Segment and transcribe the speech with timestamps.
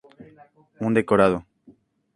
[0.85, 1.37] Un decorado.